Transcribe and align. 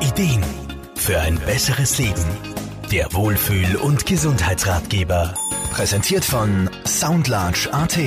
Ideen 0.00 0.42
für 0.96 1.20
ein 1.20 1.38
besseres 1.40 1.98
Leben. 1.98 2.24
Der 2.90 3.12
Wohlfühl- 3.12 3.76
und 3.76 4.06
Gesundheitsratgeber. 4.06 5.34
Präsentiert 5.72 6.24
von 6.24 6.70
Soundlarge 6.86 7.68
AT. 7.70 7.98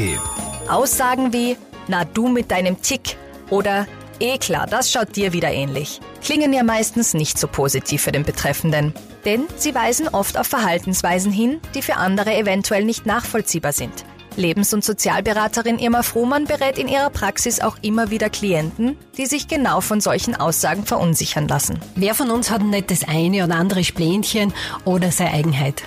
Aussagen 0.68 1.34
wie, 1.34 1.56
na 1.88 2.04
du 2.04 2.30
mit 2.30 2.50
deinem 2.50 2.82
Tick 2.82 3.16
oder 3.52 3.86
eh 4.20 4.40
klar, 4.40 4.66
das 4.66 4.92
schaut 4.92 5.16
dir 5.16 5.34
wieder 5.34 5.52
ähnlich, 5.52 6.02
klingen 6.24 6.52
ja 6.52 6.64
meistens 6.64 7.14
nicht 7.14 7.38
so 7.38 7.48
positiv 7.48 8.02
für 8.02 8.12
den 8.12 8.24
Betreffenden. 8.24 8.94
Denn 9.24 9.44
sie 9.56 9.76
weisen 9.76 10.08
oft 10.08 10.38
auf 10.38 10.48
Verhaltensweisen 10.48 11.32
hin, 11.32 11.62
die 11.76 11.84
für 11.84 11.98
andere 11.98 12.36
eventuell 12.36 12.86
nicht 12.86 13.06
nachvollziehbar 13.06 13.72
sind. 13.72 14.04
Lebens- 14.38 14.74
und 14.74 14.84
Sozialberaterin 14.84 15.80
Irma 15.80 16.04
Frohmann 16.04 16.46
berät 16.46 16.78
in 16.78 16.88
ihrer 16.88 17.10
Praxis 17.10 17.60
auch 17.60 17.78
immer 17.82 18.10
wieder 18.10 18.30
Klienten, 18.30 18.98
die 19.18 19.26
sich 19.26 19.48
genau 19.48 19.82
von 19.82 20.02
solchen 20.02 20.36
Aussagen 20.36 20.86
verunsichern 20.86 21.48
lassen. 21.48 21.80
Wer 21.96 22.16
von 22.16 22.30
uns 22.30 22.52
hat 22.52 22.64
nicht 22.64 22.92
das 22.92 23.08
eine 23.08 23.44
oder 23.44 23.56
andere 23.56 23.84
Splänchen 23.84 24.54
oder 24.86 25.12
seine 25.12 25.32
Eigenheit? 25.32 25.84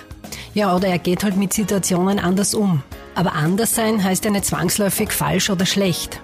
Ja, 0.53 0.75
oder 0.75 0.87
er 0.87 0.99
geht 0.99 1.23
halt 1.23 1.37
mit 1.37 1.53
Situationen 1.53 2.19
anders 2.19 2.53
um. 2.53 2.83
Aber 3.15 3.33
anders 3.33 3.75
sein 3.75 4.03
heißt 4.03 4.25
ja 4.25 4.31
nicht 4.31 4.45
zwangsläufig 4.45 5.11
falsch 5.11 5.49
oder 5.49 5.65
schlecht. 5.65 6.19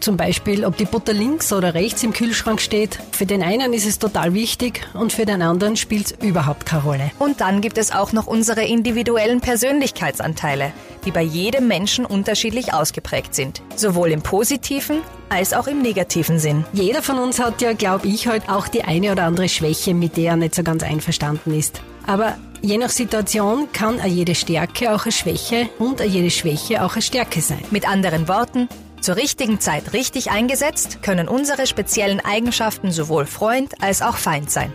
Zum 0.00 0.16
Beispiel, 0.16 0.64
ob 0.64 0.76
die 0.76 0.84
Butter 0.84 1.12
links 1.12 1.52
oder 1.52 1.74
rechts 1.74 2.02
im 2.02 2.12
Kühlschrank 2.12 2.60
steht. 2.60 2.98
Für 3.12 3.26
den 3.26 3.42
einen 3.42 3.72
ist 3.72 3.86
es 3.86 3.98
total 3.98 4.34
wichtig 4.34 4.86
und 4.94 5.12
für 5.12 5.26
den 5.26 5.42
anderen 5.42 5.76
spielt 5.76 6.06
es 6.06 6.26
überhaupt 6.26 6.66
keine 6.66 6.82
Rolle. 6.82 7.10
Und 7.18 7.40
dann 7.40 7.60
gibt 7.60 7.78
es 7.78 7.92
auch 7.92 8.12
noch 8.12 8.26
unsere 8.26 8.64
individuellen 8.64 9.40
Persönlichkeitsanteile, 9.40 10.72
die 11.08 11.12
bei 11.12 11.22
jedem 11.22 11.68
Menschen 11.68 12.04
unterschiedlich 12.04 12.74
ausgeprägt 12.74 13.34
sind. 13.34 13.62
Sowohl 13.76 14.10
im 14.10 14.20
positiven 14.20 14.98
als 15.30 15.54
auch 15.54 15.66
im 15.66 15.80
negativen 15.80 16.38
Sinn. 16.38 16.66
Jeder 16.74 17.02
von 17.02 17.18
uns 17.18 17.38
hat 17.40 17.62
ja, 17.62 17.72
glaube 17.72 18.06
ich, 18.08 18.28
heute 18.28 18.54
auch 18.54 18.68
die 18.68 18.84
eine 18.84 19.12
oder 19.12 19.24
andere 19.24 19.48
Schwäche, 19.48 19.94
mit 19.94 20.18
der 20.18 20.32
er 20.32 20.36
nicht 20.36 20.54
so 20.54 20.62
ganz 20.62 20.82
einverstanden 20.82 21.58
ist. 21.58 21.80
Aber 22.06 22.36
je 22.60 22.76
nach 22.76 22.90
Situation 22.90 23.68
kann 23.72 23.98
jede 24.06 24.34
Stärke 24.34 24.94
auch 24.94 25.04
eine 25.04 25.12
Schwäche 25.12 25.70
und 25.78 26.00
jede 26.00 26.30
Schwäche 26.30 26.84
auch 26.84 26.92
eine 26.92 27.00
Stärke 27.00 27.40
sein. 27.40 27.64
Mit 27.70 27.88
anderen 27.88 28.28
Worten, 28.28 28.68
zur 29.00 29.16
richtigen 29.16 29.60
Zeit 29.60 29.94
richtig 29.94 30.30
eingesetzt, 30.30 31.02
können 31.02 31.26
unsere 31.26 31.66
speziellen 31.66 32.20
Eigenschaften 32.20 32.92
sowohl 32.92 33.24
Freund 33.24 33.72
als 33.80 34.02
auch 34.02 34.18
Feind 34.18 34.50
sein. 34.50 34.70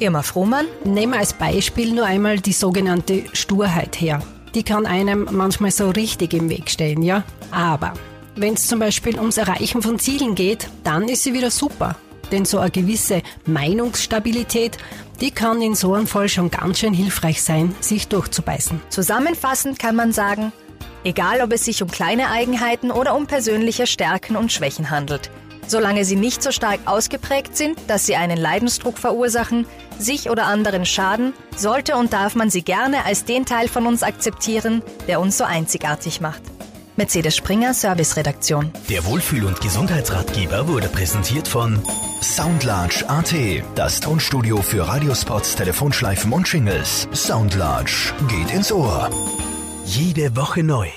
Irma 0.00 0.22
Frohmann. 0.22 0.66
Nehmen 0.82 1.12
wir 1.12 1.20
als 1.20 1.32
Beispiel 1.32 1.92
nur 1.92 2.06
einmal 2.06 2.40
die 2.40 2.52
sogenannte 2.52 3.22
Sturheit 3.34 4.00
her. 4.00 4.20
Die 4.56 4.62
kann 4.62 4.86
einem 4.86 5.28
manchmal 5.32 5.70
so 5.70 5.90
richtig 5.90 6.32
im 6.32 6.48
Weg 6.48 6.70
stehen, 6.70 7.02
ja? 7.02 7.24
Aber 7.50 7.92
wenn 8.36 8.54
es 8.54 8.66
zum 8.66 8.78
Beispiel 8.78 9.18
ums 9.18 9.36
Erreichen 9.36 9.82
von 9.82 9.98
Zielen 9.98 10.34
geht, 10.34 10.70
dann 10.82 11.10
ist 11.10 11.24
sie 11.24 11.34
wieder 11.34 11.50
super. 11.50 11.94
Denn 12.32 12.46
so 12.46 12.58
eine 12.58 12.70
gewisse 12.70 13.20
Meinungsstabilität, 13.44 14.78
die 15.20 15.30
kann 15.30 15.60
in 15.60 15.74
so 15.74 15.92
einem 15.92 16.06
Fall 16.06 16.30
schon 16.30 16.50
ganz 16.50 16.78
schön 16.78 16.94
hilfreich 16.94 17.42
sein, 17.42 17.74
sich 17.80 18.08
durchzubeißen. 18.08 18.80
Zusammenfassend 18.88 19.78
kann 19.78 19.94
man 19.94 20.12
sagen, 20.12 20.52
egal 21.04 21.42
ob 21.42 21.52
es 21.52 21.66
sich 21.66 21.82
um 21.82 21.90
kleine 21.90 22.30
Eigenheiten 22.30 22.90
oder 22.90 23.14
um 23.14 23.26
persönliche 23.26 23.86
Stärken 23.86 24.36
und 24.36 24.52
Schwächen 24.52 24.88
handelt, 24.88 25.30
solange 25.66 26.04
sie 26.04 26.16
nicht 26.16 26.42
so 26.42 26.52
stark 26.52 26.80
ausgeprägt 26.86 27.56
sind, 27.56 27.78
dass 27.88 28.06
sie 28.06 28.16
einen 28.16 28.38
Leidensdruck 28.38 28.98
verursachen, 28.98 29.66
sich 29.98 30.30
oder 30.30 30.46
anderen 30.46 30.84
schaden, 30.84 31.32
sollte 31.56 31.96
und 31.96 32.12
darf 32.12 32.34
man 32.34 32.50
sie 32.50 32.62
gerne 32.62 33.04
als 33.04 33.24
den 33.24 33.46
Teil 33.46 33.68
von 33.68 33.86
uns 33.86 34.02
akzeptieren, 34.02 34.82
der 35.08 35.20
uns 35.20 35.38
so 35.38 35.44
einzigartig 35.44 36.20
macht. 36.20 36.42
Mercedes 36.96 37.36
Springer 37.36 37.74
Service 37.74 38.16
Redaktion. 38.16 38.70
Der 38.88 39.04
Wohlfühl- 39.04 39.44
und 39.44 39.60
Gesundheitsratgeber 39.60 40.66
wurde 40.66 40.88
präsentiert 40.88 41.46
von 41.46 41.82
Soundlarge 42.22 43.04
AT, 43.08 43.34
das 43.74 44.00
Tonstudio 44.00 44.62
für 44.62 44.88
Radiospots, 44.88 45.56
Telefonschleifen 45.56 46.32
und 46.32 46.48
Shingles. 46.48 47.06
Soundlarge 47.12 48.14
geht 48.28 48.50
ins 48.50 48.72
Ohr. 48.72 49.10
Jede 49.84 50.34
Woche 50.36 50.62
neu. 50.62 50.88